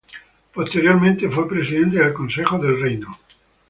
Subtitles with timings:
[0.53, 3.19] Posteriormente fue presidente del Consejo del Reino.